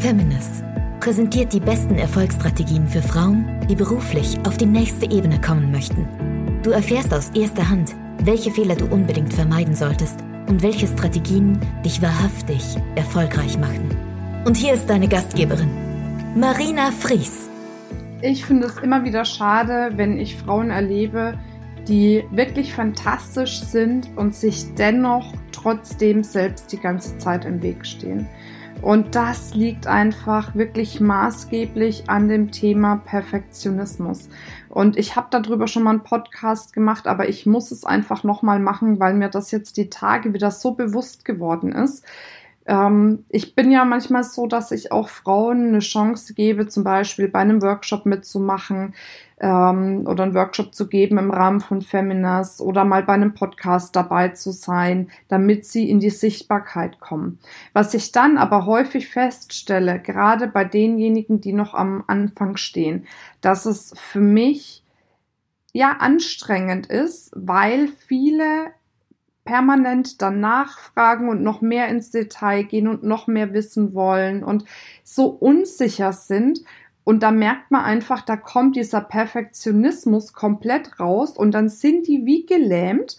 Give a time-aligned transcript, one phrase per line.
[0.00, 0.64] Feminist
[1.00, 6.08] präsentiert die besten Erfolgsstrategien für Frauen, die beruflich auf die nächste Ebene kommen möchten.
[6.62, 7.94] Du erfährst aus erster Hand,
[8.24, 10.18] welche Fehler du unbedingt vermeiden solltest
[10.48, 13.94] und welche Strategien dich wahrhaftig erfolgreich machen.
[14.46, 15.68] Und hier ist deine Gastgeberin,
[16.34, 17.50] Marina Fries.
[18.22, 21.38] Ich finde es immer wieder schade, wenn ich Frauen erlebe,
[21.88, 28.26] die wirklich fantastisch sind und sich dennoch trotzdem selbst die ganze Zeit im Weg stehen.
[28.82, 34.30] Und das liegt einfach wirklich maßgeblich an dem Thema Perfektionismus.
[34.70, 38.58] Und ich habe darüber schon mal einen Podcast gemacht, aber ich muss es einfach nochmal
[38.58, 42.04] machen, weil mir das jetzt die Tage wieder so bewusst geworden ist.
[42.70, 47.26] Ähm, ich bin ja manchmal so, dass ich auch Frauen eine Chance gebe, zum Beispiel
[47.26, 48.94] bei einem Workshop mitzumachen
[49.40, 53.96] ähm, oder einen Workshop zu geben im Rahmen von Feminas oder mal bei einem Podcast
[53.96, 57.40] dabei zu sein, damit sie in die Sichtbarkeit kommen.
[57.72, 63.04] Was ich dann aber häufig feststelle, gerade bei denjenigen, die noch am Anfang stehen,
[63.40, 64.84] dass es für mich
[65.72, 68.72] ja anstrengend ist, weil viele
[69.44, 74.64] permanent dann nachfragen und noch mehr ins Detail gehen und noch mehr wissen wollen und
[75.02, 76.60] so unsicher sind.
[77.04, 82.24] Und da merkt man einfach, da kommt dieser Perfektionismus komplett raus und dann sind die
[82.26, 83.16] wie gelähmt.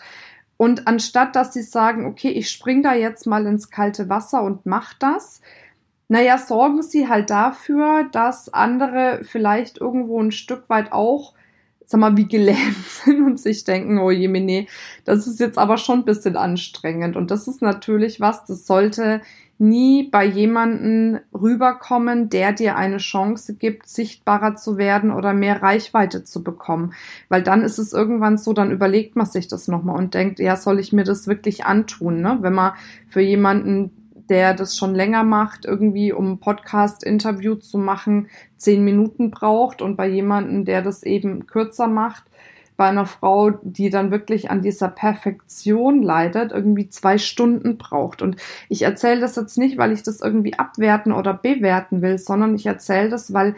[0.58, 4.66] Und anstatt dass sie sagen, okay, ich spring da jetzt mal ins kalte Wasser und
[4.66, 5.42] mach das,
[6.08, 11.34] naja, sorgen sie halt dafür, dass andere vielleicht irgendwo ein Stück weit auch
[11.92, 14.68] sag mal, wie gelähmt sind und sich denken, oh je, nee,
[15.06, 17.16] das ist jetzt aber schon ein bisschen anstrengend.
[17.16, 19.22] Und das ist natürlich was, das sollte
[19.60, 26.24] nie bei jemanden rüberkommen, der dir eine Chance gibt, sichtbarer zu werden oder mehr Reichweite
[26.24, 26.94] zu bekommen.
[27.30, 30.56] Weil dann ist es irgendwann so, dann überlegt man sich das nochmal und denkt, ja,
[30.56, 32.22] soll ich mir das wirklich antun?
[32.22, 32.40] Ne?
[32.42, 32.72] Wenn man
[33.08, 33.92] für jemanden
[34.32, 39.98] der das schon länger macht, irgendwie um ein Podcast-Interview zu machen, zehn Minuten braucht und
[39.98, 42.24] bei jemandem, der das eben kürzer macht,
[42.78, 48.22] bei einer Frau, die dann wirklich an dieser Perfektion leidet, irgendwie zwei Stunden braucht.
[48.22, 48.38] Und
[48.70, 52.66] ich erzähle das jetzt nicht, weil ich das irgendwie abwerten oder bewerten will, sondern ich
[52.66, 53.56] erzähle das, weil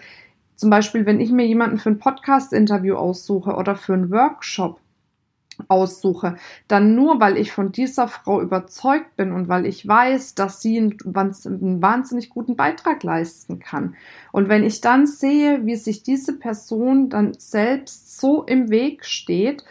[0.56, 4.80] zum Beispiel, wenn ich mir jemanden für ein Podcast-Interview aussuche oder für einen Workshop,
[5.68, 6.36] aussuche,
[6.68, 10.78] dann nur, weil ich von dieser Frau überzeugt bin und weil ich weiß, dass sie
[10.78, 10.98] einen,
[11.82, 13.96] wahnsinnig guten Beitrag leisten kann.
[14.32, 19.64] Und wenn ich dann sehe, wie sich diese Person dann selbst so im Weg steht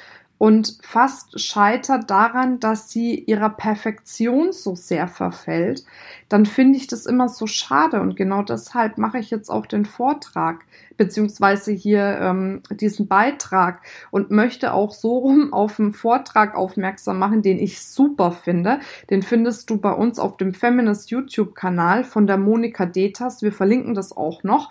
[0.42, 5.84] und fast scheitert daran, dass sie ihrer Perfektion so sehr verfällt,
[6.28, 8.00] dann finde ich das immer so schade.
[8.00, 10.64] Und genau deshalb mache ich jetzt auch den Vortrag
[10.97, 17.42] beziehungsweise hier ähm, diesen Beitrag und möchte auch so rum auf einen Vortrag aufmerksam machen,
[17.42, 18.80] den ich super finde.
[19.10, 23.42] Den findest du bei uns auf dem Feminist YouTube-Kanal von der Monika Detas.
[23.42, 24.70] Wir verlinken das auch noch.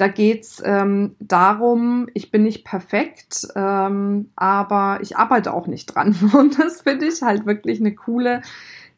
[0.00, 6.16] Da geht's ähm, darum, ich bin nicht perfekt, ähm, aber ich arbeite auch nicht dran.
[6.32, 8.40] Und das finde ich halt wirklich eine coole,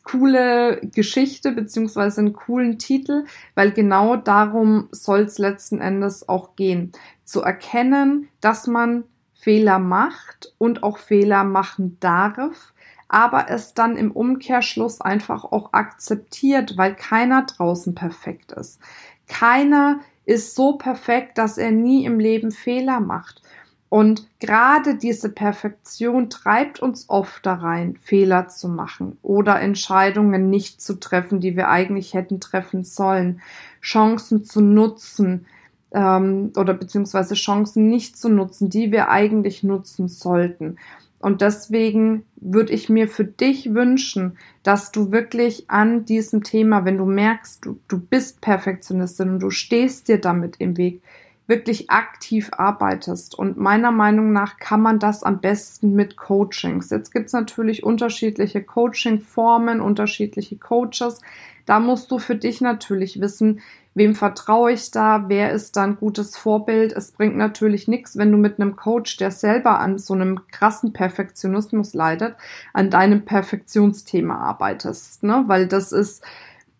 [0.04, 3.24] coole Geschichte beziehungsweise einen coolen Titel,
[3.56, 6.92] weil genau darum soll es letzten Endes auch gehen.
[7.24, 9.02] Zu erkennen, dass man
[9.34, 12.74] Fehler macht und auch Fehler machen darf,
[13.08, 18.80] aber es dann im Umkehrschluss einfach auch akzeptiert, weil keiner draußen perfekt ist.
[19.26, 23.42] Keiner ist so perfekt, dass er nie im Leben Fehler macht.
[23.88, 30.80] Und gerade diese Perfektion treibt uns oft da rein, Fehler zu machen oder Entscheidungen nicht
[30.80, 33.42] zu treffen, die wir eigentlich hätten treffen sollen,
[33.82, 35.44] Chancen zu nutzen
[35.90, 40.78] ähm, oder beziehungsweise Chancen nicht zu nutzen, die wir eigentlich nutzen sollten.
[41.22, 46.98] Und deswegen würde ich mir für dich wünschen, dass du wirklich an diesem Thema, wenn
[46.98, 51.00] du merkst, du, du bist Perfektionistin und du stehst dir damit im Weg,
[51.46, 53.38] wirklich aktiv arbeitest.
[53.38, 56.90] Und meiner Meinung nach kann man das am besten mit Coachings.
[56.90, 61.20] Jetzt gibt es natürlich unterschiedliche Coaching-Formen, unterschiedliche Coaches.
[61.66, 63.60] Da musst du für dich natürlich wissen,
[63.94, 66.92] wem vertraue ich da, wer ist da ein gutes Vorbild.
[66.92, 70.92] Es bringt natürlich nichts, wenn du mit einem Coach, der selber an so einem krassen
[70.92, 72.36] Perfektionismus leidet,
[72.72, 75.44] an deinem Perfektionsthema arbeitest, ne?
[75.46, 76.24] weil das ist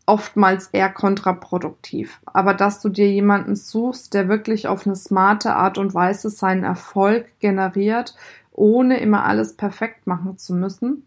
[0.06, 2.20] oftmals eher kontraproduktiv.
[2.26, 6.64] Aber dass du dir jemanden suchst, der wirklich auf eine smarte Art und Weise seinen
[6.64, 8.14] Erfolg generiert,
[8.52, 11.06] ohne immer alles perfekt machen zu müssen,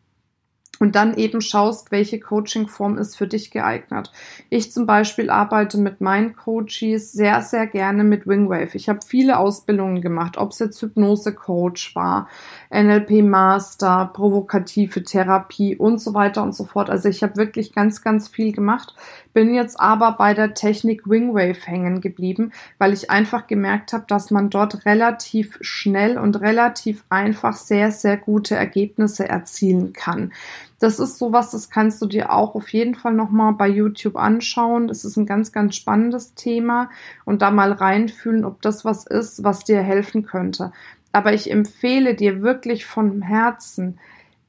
[0.79, 4.11] und dann eben schaust, welche Coaching-Form ist für dich geeignet.
[4.49, 8.75] Ich zum Beispiel arbeite mit meinen Coaches sehr, sehr gerne mit Wingwave.
[8.75, 12.27] Ich habe viele Ausbildungen gemacht, ob es jetzt Hypnose-Coach war,
[12.73, 16.89] NLP-Master, provokative Therapie und so weiter und so fort.
[16.89, 18.95] Also ich habe wirklich ganz, ganz viel gemacht,
[19.35, 24.31] bin jetzt aber bei der Technik Wingwave hängen geblieben, weil ich einfach gemerkt habe, dass
[24.31, 30.31] man dort relativ schnell und relativ einfach sehr, sehr gute Ergebnisse erzielen kann.
[30.79, 34.87] Das ist sowas, das kannst du dir auch auf jeden Fall nochmal bei YouTube anschauen.
[34.87, 36.89] Das ist ein ganz, ganz spannendes Thema
[37.25, 40.71] und da mal reinfühlen, ob das was ist, was dir helfen könnte.
[41.11, 43.99] Aber ich empfehle dir wirklich von Herzen,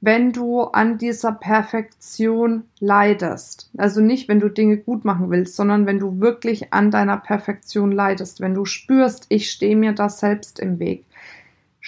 [0.00, 3.70] wenn du an dieser Perfektion leidest.
[3.76, 7.92] Also nicht, wenn du Dinge gut machen willst, sondern wenn du wirklich an deiner Perfektion
[7.92, 8.40] leidest.
[8.40, 11.05] Wenn du spürst, ich stehe mir da selbst im Weg.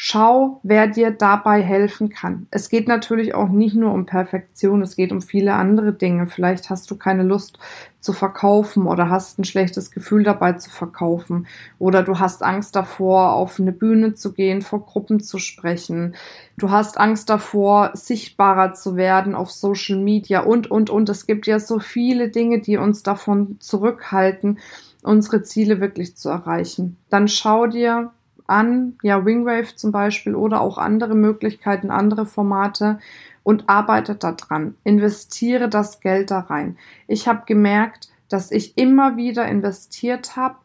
[0.00, 2.46] Schau, wer dir dabei helfen kann.
[2.52, 6.28] Es geht natürlich auch nicht nur um Perfektion, es geht um viele andere Dinge.
[6.28, 7.58] Vielleicht hast du keine Lust
[7.98, 11.48] zu verkaufen oder hast ein schlechtes Gefühl dabei zu verkaufen
[11.80, 16.14] oder du hast Angst davor, auf eine Bühne zu gehen, vor Gruppen zu sprechen.
[16.56, 21.08] Du hast Angst davor, sichtbarer zu werden auf Social Media und, und, und.
[21.08, 24.60] Es gibt ja so viele Dinge, die uns davon zurückhalten,
[25.02, 26.98] unsere Ziele wirklich zu erreichen.
[27.10, 28.12] Dann schau dir
[28.48, 32.98] an, ja, Wingwave zum Beispiel oder auch andere Möglichkeiten, andere Formate
[33.42, 34.74] und arbeitet daran.
[34.84, 36.76] Investiere das Geld da rein.
[37.06, 40.56] Ich habe gemerkt, dass ich immer wieder investiert habe,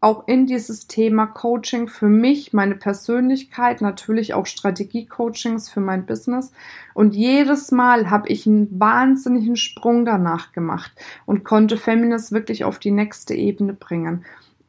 [0.00, 6.52] auch in dieses Thema Coaching für mich, meine Persönlichkeit, natürlich auch Strategie-Coachings für mein Business.
[6.94, 10.92] Und jedes Mal habe ich einen wahnsinnigen Sprung danach gemacht
[11.24, 14.24] und konnte Feminist wirklich auf die nächste Ebene bringen.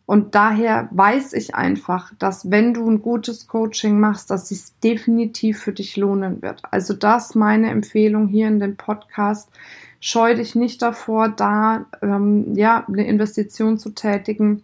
[0.08, 5.60] Und daher weiß ich einfach, dass wenn du ein gutes Coaching machst, dass es definitiv
[5.60, 6.62] für dich lohnen wird.
[6.72, 9.50] Also das meine Empfehlung hier in dem Podcast.
[10.00, 14.64] Scheu dich nicht davor, da ähm, ja eine Investition zu tätigen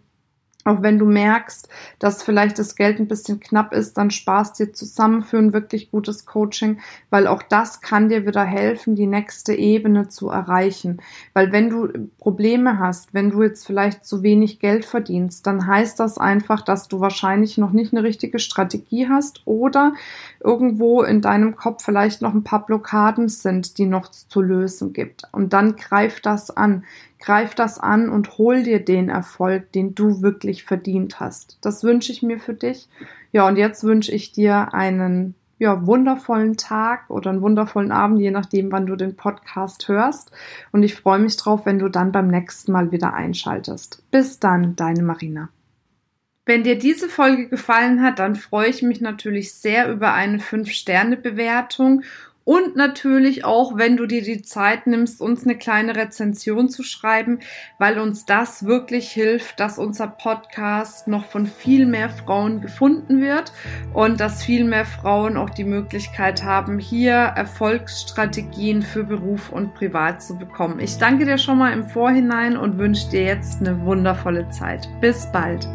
[0.64, 1.68] auch wenn du merkst,
[1.98, 5.90] dass vielleicht das Geld ein bisschen knapp ist, dann sparst dir zusammen für ein wirklich
[5.90, 6.80] gutes Coaching,
[7.10, 11.02] weil auch das kann dir wieder helfen, die nächste Ebene zu erreichen.
[11.34, 11.88] Weil wenn du
[12.18, 16.88] Probleme hast, wenn du jetzt vielleicht zu wenig Geld verdienst, dann heißt das einfach, dass
[16.88, 19.92] du wahrscheinlich noch nicht eine richtige Strategie hast oder
[20.40, 25.24] irgendwo in deinem Kopf vielleicht noch ein paar Blockaden sind, die noch zu lösen gibt.
[25.32, 26.84] Und dann greif das an
[27.24, 30.20] Greif das an und hol dir den Erfolg, den du
[30.54, 31.58] wirklich verdient hast.
[31.62, 32.88] Das wünsche ich mir für dich.
[33.32, 38.30] Ja, und jetzt wünsche ich dir einen ja, wundervollen Tag oder einen wundervollen Abend, je
[38.30, 40.30] nachdem, wann du den Podcast hörst.
[40.72, 44.02] Und ich freue mich drauf, wenn du dann beim nächsten Mal wieder einschaltest.
[44.10, 45.48] Bis dann, deine Marina.
[46.46, 52.02] Wenn dir diese Folge gefallen hat, dann freue ich mich natürlich sehr über eine 5-Sterne-Bewertung
[52.44, 57.40] und natürlich auch, wenn du dir die Zeit nimmst, uns eine kleine Rezension zu schreiben,
[57.78, 63.52] weil uns das wirklich hilft, dass unser Podcast noch von viel mehr Frauen gefunden wird
[63.94, 70.22] und dass viel mehr Frauen auch die Möglichkeit haben, hier Erfolgsstrategien für Beruf und Privat
[70.22, 70.80] zu bekommen.
[70.80, 74.88] Ich danke dir schon mal im Vorhinein und wünsche dir jetzt eine wundervolle Zeit.
[75.00, 75.66] Bis bald.